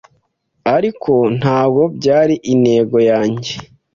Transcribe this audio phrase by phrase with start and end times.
[0.75, 3.51] ariko ntabwo byari intego yanjye.